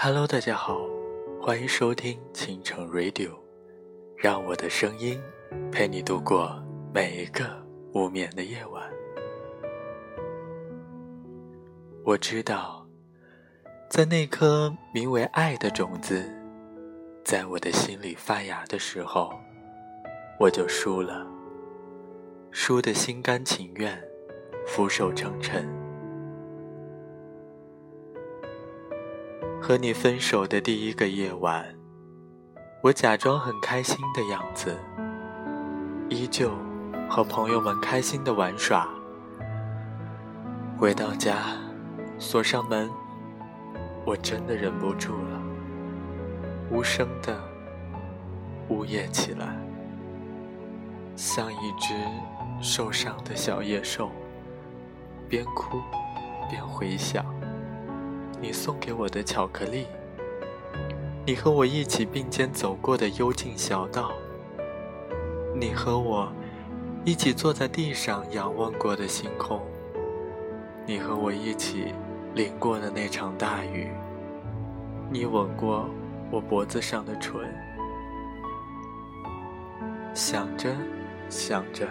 [0.00, 0.78] Hello，大家好，
[1.42, 3.32] 欢迎收听倾城 Radio，
[4.16, 5.20] 让我的声音
[5.72, 6.56] 陪你度过
[6.94, 7.44] 每一个
[7.92, 8.88] 无眠的夜晚。
[12.04, 12.86] 我知道，
[13.90, 16.24] 在那颗名为爱的种子
[17.24, 19.32] 在我的心里发芽的时候，
[20.38, 21.26] 我就输了，
[22.52, 24.00] 输得心甘情愿，
[24.64, 25.77] 俯首称臣。
[29.68, 31.62] 和你分手的第一个夜晚，
[32.82, 34.74] 我假装很开心的样子，
[36.08, 36.50] 依旧
[37.06, 38.88] 和朋友们开心的玩耍。
[40.78, 41.48] 回到家，
[42.18, 42.88] 锁上门，
[44.06, 45.42] 我真的忍不住了，
[46.70, 47.38] 无声的
[48.70, 49.54] 呜咽起来，
[51.14, 51.94] 像一只
[52.62, 54.10] 受伤的小野兽，
[55.28, 55.78] 边哭
[56.48, 57.22] 边回想。
[58.40, 59.86] 你送给我的巧克力，
[61.26, 64.12] 你和我一起并肩走过的幽静小道，
[65.54, 66.32] 你和我
[67.04, 69.60] 一起坐在地上仰望过的星空，
[70.86, 71.92] 你和我一起
[72.34, 73.90] 淋过的那场大雨，
[75.10, 75.90] 你吻过
[76.30, 77.40] 我脖子上的唇，
[80.14, 80.72] 想着
[81.28, 81.88] 想着，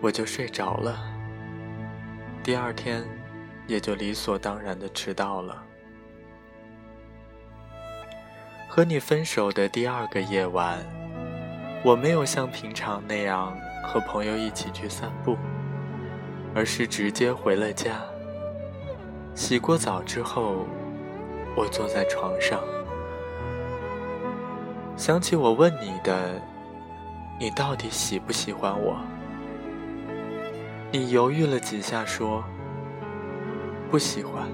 [0.00, 0.98] 我就睡着了。
[2.42, 3.17] 第二天。
[3.68, 5.62] 也就理所当然的迟到了。
[8.68, 10.78] 和你分手的第二个夜晚，
[11.84, 15.36] 我没有像平常那样和朋友一起去散步，
[16.54, 18.00] 而是直接回了家。
[19.34, 20.66] 洗过澡之后，
[21.54, 22.60] 我坐在床上，
[24.96, 26.40] 想起我问你的，
[27.38, 28.98] 你到底喜不喜欢我？
[30.90, 32.42] 你犹豫了几下，说。
[33.90, 34.46] 不喜欢。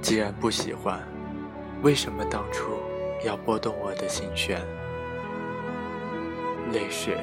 [0.00, 1.00] 既然不喜欢，
[1.82, 2.78] 为什么当初
[3.24, 4.60] 要拨动我的心弦？
[6.72, 7.16] 泪水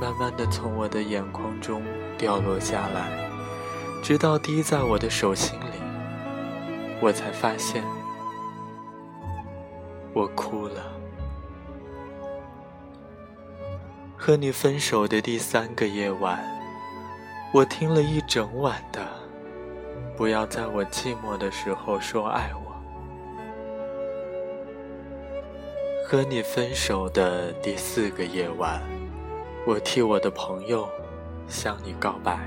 [0.00, 1.82] 慢慢的从我的眼眶中
[2.18, 3.30] 掉落下来，
[4.02, 5.80] 直到滴在我的手心里，
[7.00, 7.82] 我才发现，
[10.12, 10.92] 我哭了。
[14.16, 16.55] 和你分手的第三个夜晚。
[17.52, 19.06] 我听了一整晚的，
[20.14, 22.66] 不要在我寂寞的时候说爱我。
[26.04, 28.82] 和你分手的第四个夜晚，
[29.66, 30.86] 我替我的朋友
[31.48, 32.38] 向你告白。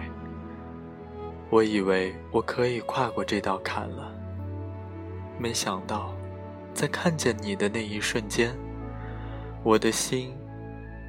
[1.50, 4.14] 我以为我可以跨过这道坎了，
[5.40, 6.14] 没想到，
[6.74, 8.56] 在看见你的那一瞬间，
[9.64, 10.38] 我的心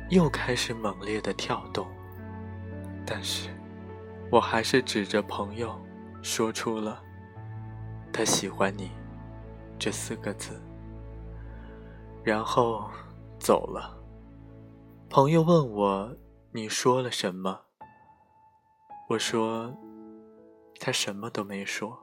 [0.08, 1.86] 又开始猛烈的跳动，
[3.04, 3.50] 但是。
[4.30, 5.76] 我还是指着朋友，
[6.22, 7.02] 说出了
[8.12, 8.92] “他喜欢你”
[9.76, 10.62] 这四个字，
[12.22, 12.88] 然后
[13.40, 13.98] 走了。
[15.08, 16.16] 朋友问我
[16.54, 17.62] ：“你说了什么？”
[19.10, 19.76] 我说
[20.78, 21.98] ：“他什么都没说。”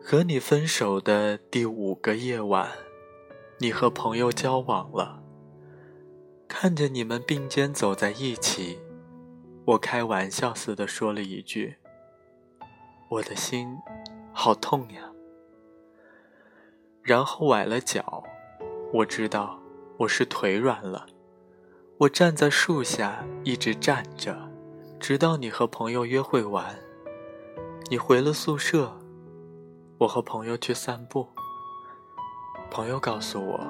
[0.00, 2.70] 和你分手的第五个夜晚，
[3.58, 5.20] 你和朋友交往了。
[6.60, 8.80] 看着你们并肩走在一起，
[9.64, 11.76] 我开玩笑似的说了一句
[13.08, 13.78] ：“我的心
[14.32, 15.12] 好痛呀。”
[17.00, 18.24] 然后崴了脚，
[18.92, 19.60] 我知道
[19.98, 21.06] 我是腿软了。
[21.96, 24.50] 我站在树下一直站着，
[24.98, 26.76] 直到你和朋友约会完，
[27.88, 28.98] 你回了宿舍，
[29.98, 31.28] 我和朋友去散步。
[32.68, 33.60] 朋友告诉我。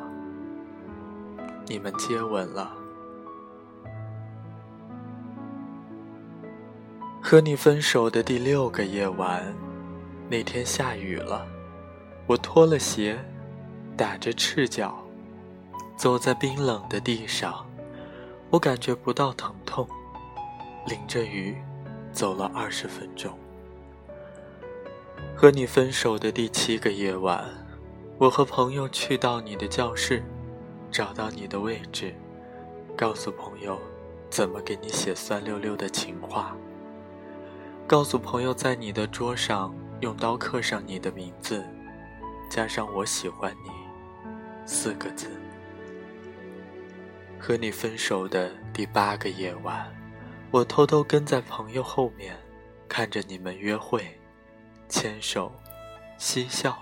[1.66, 2.77] 你们接吻了。
[7.30, 9.54] 和你分手的第六个夜晚，
[10.30, 11.46] 那天下雨了，
[12.26, 13.18] 我脱了鞋，
[13.98, 15.04] 打着赤脚，
[15.94, 17.66] 走在冰冷的地上，
[18.48, 19.86] 我感觉不到疼痛，
[20.86, 21.54] 淋着雨，
[22.12, 23.38] 走了二十分钟。
[25.36, 27.44] 和你分手的第七个夜晚，
[28.16, 30.24] 我和朋友去到你的教室。
[30.90, 32.14] 找到你的位置，
[32.96, 33.78] 告诉朋友
[34.30, 36.56] 怎么给你写酸溜溜的情话。
[37.88, 41.64] 告诉朋友在你的桌上用刀刻上你的名字，
[42.50, 43.70] 加上“我喜欢你”
[44.68, 45.30] 四个字。
[47.38, 49.90] 和你分手的第八个夜晚，
[50.50, 52.36] 我偷偷跟在朋友后面，
[52.90, 54.20] 看着你们约会、
[54.86, 55.50] 牵手、
[56.18, 56.76] 嬉笑。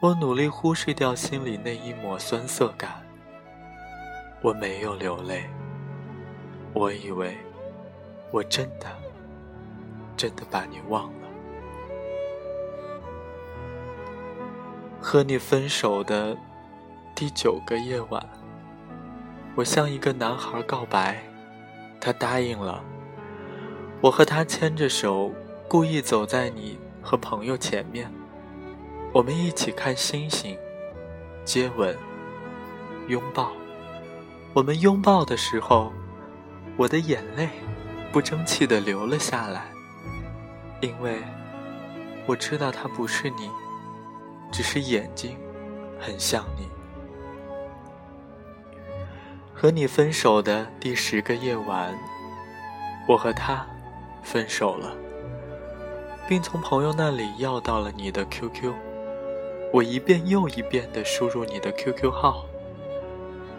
[0.00, 3.00] 我努力忽视掉心里那一抹酸涩感。
[4.42, 5.48] 我没有流泪。
[6.74, 7.38] 我以为，
[8.32, 8.88] 我真的，
[10.20, 11.28] 真的把你忘了。
[15.00, 16.36] 和你分手的
[17.14, 18.22] 第九个夜晚，
[19.54, 21.22] 我向一个男孩告白，
[21.98, 22.84] 他答应了。
[24.02, 25.32] 我和他牵着手，
[25.66, 28.12] 故意走在你和朋友前面，
[29.14, 30.54] 我们一起看星星，
[31.46, 31.96] 接吻，
[33.08, 33.52] 拥抱。
[34.52, 35.90] 我们拥抱的时候，
[36.76, 37.48] 我的眼泪
[38.12, 39.69] 不争气的流了下来，
[40.80, 41.18] 因为
[42.26, 43.50] 我知道他不是你。
[44.52, 45.38] 只是眼睛
[46.00, 46.66] 很像你。
[49.54, 51.96] 和你分手的第十个夜晚，
[53.06, 53.64] 我和他
[54.24, 54.92] 分手了，
[56.26, 58.72] 并从朋友那里要到了你的 QQ。
[59.72, 62.44] 我一遍又一遍的输入你的 QQ 号，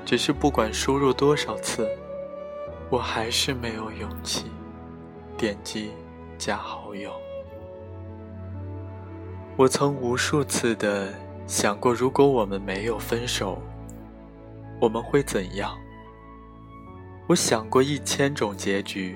[0.06, 1.90] 只是不管输入多少次，
[2.90, 4.52] 我还是没有勇气
[5.38, 5.92] 点击
[6.42, 7.14] 加好友。
[9.56, 11.14] 我曾无数次的
[11.46, 13.62] 想过，如果我们没有分手，
[14.80, 15.78] 我们会怎样？
[17.28, 19.16] 我想过一千种结局，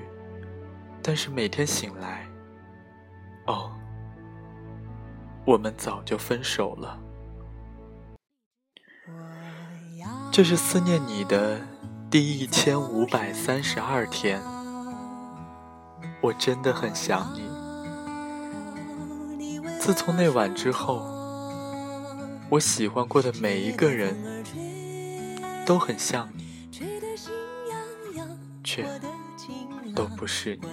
[1.02, 2.24] 但是每天醒来，
[3.46, 3.72] 哦，
[5.44, 6.96] 我们早就分手了。
[10.30, 11.60] 这是思念你的
[12.08, 14.40] 第一千五百三十二天，
[16.26, 17.42] 我真的很想你。
[19.78, 21.06] 自从那晚之后，
[22.48, 24.16] 我喜欢过的每一个人
[25.64, 26.44] 都很像你，
[28.64, 28.84] 却
[29.94, 30.66] 都不是你。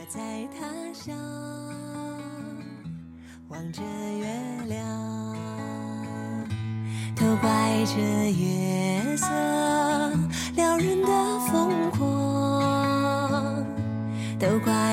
[7.16, 8.02] 都怪这
[8.32, 9.28] 月色
[10.56, 11.08] 撩人的
[11.48, 13.64] 疯狂，
[14.40, 14.93] 都怪